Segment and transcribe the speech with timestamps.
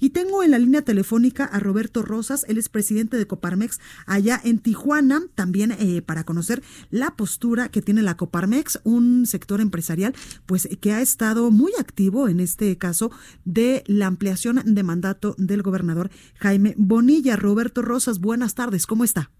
[0.00, 4.40] Y tengo en la línea telefónica a Roberto Rosas, él es presidente de Coparmex allá
[4.42, 10.14] en Tijuana, también eh, para conocer la postura que tiene la Coparmex, un sector empresarial
[10.46, 13.10] pues que ha estado muy activo en este caso
[13.44, 17.36] de la ampliación de mandato del gobernador Jaime Bonilla.
[17.36, 19.30] Roberto Rosas, buenas tardes, ¿cómo está?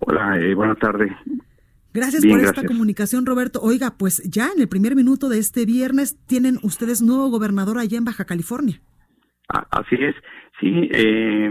[0.00, 1.12] Hola, eh, buenas tardes.
[1.92, 3.60] Gracias por esta comunicación, Roberto.
[3.62, 7.96] Oiga, pues ya en el primer minuto de este viernes tienen ustedes nuevo gobernador allá
[7.96, 8.82] en Baja California.
[9.48, 10.14] Así es,
[10.58, 11.50] sí, eh,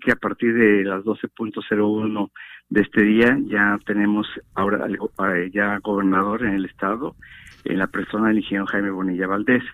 [0.00, 2.30] que a partir de las 12.01
[2.68, 7.16] de este día ya tenemos ahora eh, ya gobernador en el estado,
[7.64, 9.64] en la persona del ingeniero Jaime Bonilla Valdés.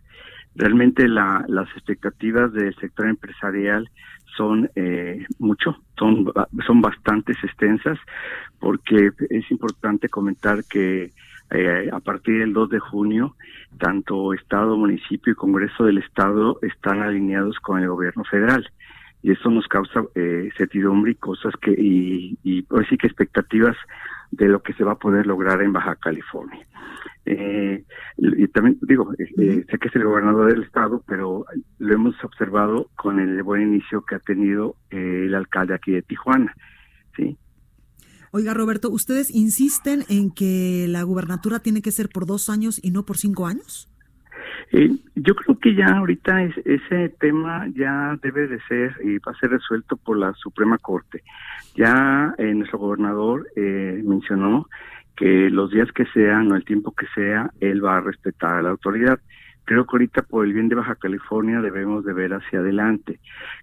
[0.55, 3.89] Realmente la, las expectativas del sector empresarial
[4.37, 6.33] son eh, mucho, son,
[6.67, 7.99] son bastantes extensas,
[8.61, 11.11] porque es importante comentar que
[11.51, 13.37] eh, a partir del 2 de junio,
[13.79, 18.69] tanto Estado, municipio y Congreso del Estado están alineados con el gobierno federal.
[19.23, 23.77] Y eso nos causa eh, certidumbre y cosas que, y, y pues sí que expectativas
[24.31, 26.67] de lo que se va a poder lograr en Baja California.
[27.27, 27.85] Eh,
[28.17, 31.45] y también digo, eh, sé que es el gobernador del estado, pero
[31.79, 36.03] lo hemos observado con el buen inicio que ha tenido eh, el alcalde aquí de
[36.03, 36.55] Tijuana,
[37.17, 37.37] ¿sí?
[38.33, 42.93] Oiga, Roberto, ¿ustedes insisten en que la gubernatura tiene que ser por dos años y
[42.93, 43.89] no por cinco años?
[44.73, 49.41] Eh, yo creo que ya ahorita ese tema ya debe de ser y va a
[49.41, 51.25] ser resuelto por la Suprema Corte.
[51.75, 54.69] Ya eh, nuestro gobernador eh, mencionó
[55.17, 58.63] que los días que sean o el tiempo que sea, él va a respetar a
[58.63, 59.19] la autoridad.
[59.65, 63.19] Creo que ahorita por el bien de Baja California debemos de ver hacia adelante.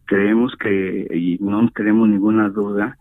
[0.06, 2.98] Creemos que, y no tenemos ninguna duda,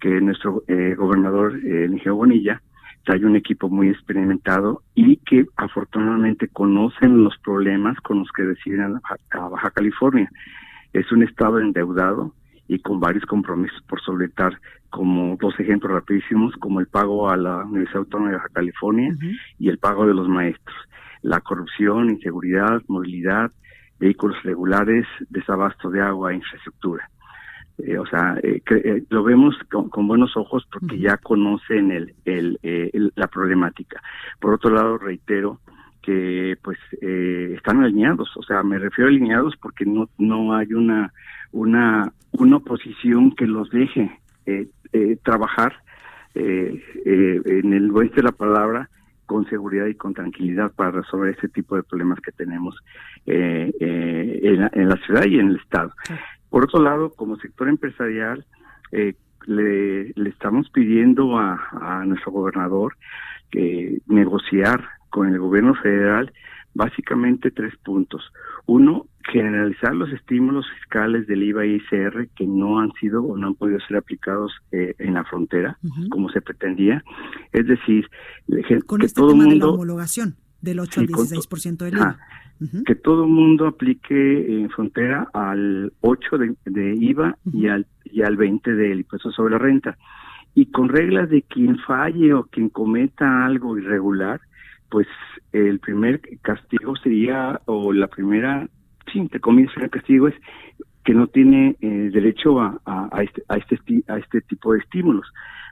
[0.00, 2.62] que nuestro eh, gobernador, eh, Eligio Bonilla,
[3.04, 9.00] trae un equipo muy experimentado y que afortunadamente conocen los problemas con los que deciden
[9.30, 10.30] a, Baja California.
[10.92, 12.34] Es un estado endeudado
[12.66, 14.60] y con varios compromisos por solventar,
[14.90, 19.16] como dos ejemplos rapidísimos, como el pago a la Universidad Autónoma de Baja California
[19.58, 20.76] y el pago de los maestros.
[21.22, 23.50] La corrupción, inseguridad, movilidad,
[23.98, 27.08] vehículos regulares, desabasto de agua e infraestructura.
[27.78, 33.12] Eh, o sea, eh, eh, lo vemos con, buenos ojos porque ya conocen el, el,
[33.14, 34.02] la problemática.
[34.40, 35.60] Por otro lado, reitero
[36.02, 41.12] que pues están alineados, o sea, me refiero a alineados porque no no hay una
[41.52, 44.18] una una oposición que los deje
[45.22, 45.74] trabajar
[46.34, 48.88] en el oeste de la palabra
[49.26, 52.74] con seguridad y con tranquilidad para resolver este tipo de problemas que tenemos
[53.26, 55.92] en, en, la, ciudad y en el estado.
[56.50, 58.44] Por otro lado, como sector empresarial,
[58.92, 59.14] eh,
[59.46, 62.96] le, estamos pidiendo a, nuestro gobernador
[63.50, 66.32] que negociar con el gobierno federal
[66.74, 68.22] básicamente tres puntos.
[68.66, 73.48] Uno, generalizar los estímulos fiscales del IVA y ICR que no han sido o no
[73.48, 75.78] han podido ser aplicados eh, en la frontera
[76.10, 77.02] como se pretendía.
[77.52, 78.08] Es decir,
[78.86, 82.18] con este todo tema mundo, de la homologación del 8 al 16% del IVA
[82.84, 88.36] que todo el mundo aplique en frontera al 8 de, IVA y al y al
[88.36, 89.96] 20 del impuesto sobre la renta.
[90.54, 94.40] Y con reglas de quien falle o quien cometa algo irregular,
[94.88, 95.06] pues
[95.52, 98.66] el primer castigo sería, o la primera,
[99.12, 100.34] sí, entre comillas, el castigo es
[101.04, 105.26] que no tiene eh, derecho a, a, este, a, este, a este tipo de estímulos.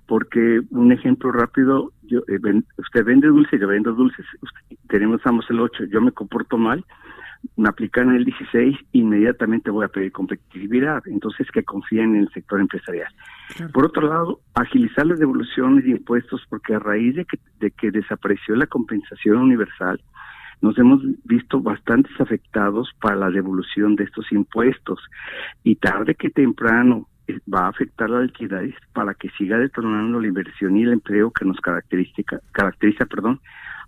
[0.07, 2.39] Porque un ejemplo rápido, yo, eh,
[2.79, 4.25] usted vende dulces, yo vendo dulces,
[4.89, 6.85] tenemos ambos el 8, yo me comporto mal,
[7.57, 11.03] me aplican el 16, inmediatamente voy a pedir competitividad.
[11.07, 13.13] Entonces, que confíen en el sector empresarial.
[13.73, 17.91] Por otro lado, agilizar las devoluciones de impuestos, porque a raíz de que, de que
[17.91, 20.01] desapareció la compensación universal,
[20.61, 24.99] nos hemos visto bastantes afectados para la devolución de estos impuestos
[25.63, 27.09] y tarde que temprano
[27.53, 31.45] va a afectar la liquidez para que siga detonando la inversión y el empleo que
[31.45, 33.41] nos caracteriza, caracteriza perdón,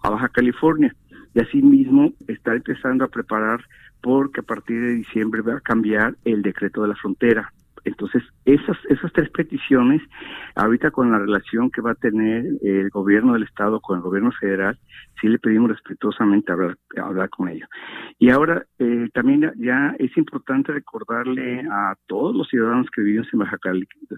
[0.02, 0.94] a Baja California.
[1.34, 3.60] Y asimismo está empezando a preparar
[4.00, 7.52] porque a partir de diciembre va a cambiar el decreto de la frontera.
[7.88, 10.02] Entonces, esas, esas tres peticiones,
[10.54, 14.30] ahorita con la relación que va a tener el gobierno del Estado con el gobierno
[14.32, 14.78] federal,
[15.20, 17.68] sí le pedimos respetuosamente hablar, hablar con ellos.
[18.18, 23.40] Y ahora, eh, también ya es importante recordarle a todos los ciudadanos que vivimos en
[23.40, 23.58] Baja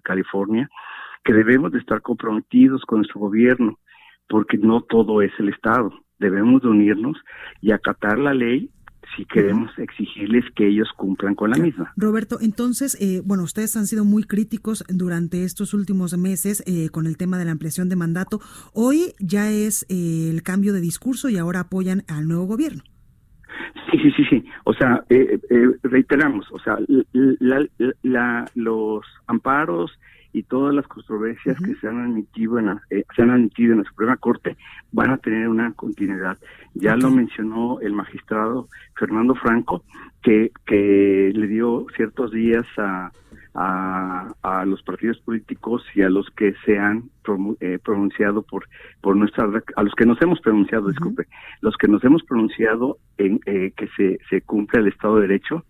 [0.02, 0.68] California
[1.24, 3.78] que debemos de estar comprometidos con nuestro gobierno,
[4.28, 5.92] porque no todo es el Estado.
[6.18, 7.16] Debemos de unirnos
[7.60, 8.70] y acatar la ley
[9.16, 11.92] si queremos exigirles que ellos cumplan con la misma.
[11.96, 17.06] Roberto, entonces, eh, bueno, ustedes han sido muy críticos durante estos últimos meses eh, con
[17.06, 18.40] el tema de la ampliación de mandato.
[18.72, 22.82] Hoy ya es eh, el cambio de discurso y ahora apoyan al nuevo gobierno.
[23.90, 24.44] Sí, sí, sí, sí.
[24.64, 25.04] O sea,
[25.82, 26.78] reiteramos, o sea,
[28.54, 29.90] los amparos
[30.32, 33.78] y todas las controversias que se han admitido en la, eh, se han admitido en
[33.78, 34.56] la Suprema Corte
[34.92, 36.38] van a tener una continuidad.
[36.74, 39.84] Ya lo mencionó el magistrado Fernando Franco
[40.22, 43.10] que que le dio ciertos días a
[43.54, 47.10] a, los partidos políticos y a los que se han
[47.60, 48.66] eh, pronunciado por
[49.00, 51.26] por nuestra a los que nos hemos pronunciado disculpe
[51.60, 55.64] los que nos hemos pronunciado en eh, que se se cumple el Estado de Derecho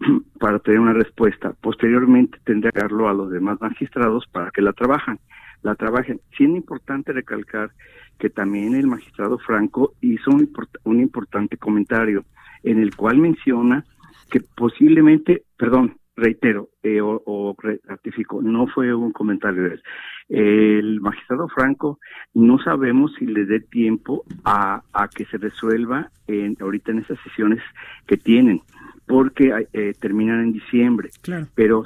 [0.40, 1.54] para tener una respuesta.
[1.60, 5.18] Posteriormente tendré que darlo a los demás magistrados para que la trabajan,
[5.62, 6.20] la trabajen.
[6.36, 7.70] Siendo importante recalcar
[8.18, 10.50] que también el magistrado Franco hizo un,
[10.84, 12.24] un importante comentario
[12.62, 13.84] en el cual menciona
[14.30, 19.82] que posiblemente, perdón, reitero eh, o, ratifico, no fue un comentario de él.
[20.28, 21.98] El magistrado Franco
[22.34, 27.18] no sabemos si le dé tiempo a, a que se resuelva en, ahorita en esas
[27.20, 27.62] sesiones
[28.06, 28.60] que tienen
[29.08, 31.10] porque eh, terminan en diciembre.
[31.54, 31.84] Pero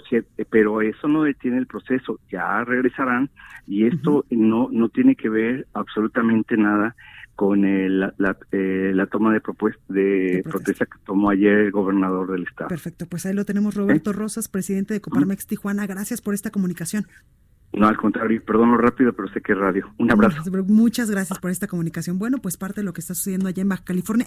[0.50, 3.30] pero eso no detiene el proceso, ya regresarán
[3.66, 6.94] y esto no no tiene que ver absolutamente nada
[7.34, 10.84] con el, la, eh, la, toma de propuesta de, protesta.
[10.84, 12.69] que tomó ayer el gobernador del estado.
[12.69, 15.86] Perfecto, pues ahí lo tenemos Roberto Rosas, presidente de Coparmex Tijuana.
[15.86, 17.06] Gracias por esta comunicación.
[17.72, 19.90] No, al contrario, perdón lo rápido, pero sé que es radio.
[19.98, 20.42] Un abrazo.
[20.66, 22.19] Muchas gracias por esta comunicación.
[22.19, 24.26] Bueno, pues parte de lo que está sucediendo allá en Baja California.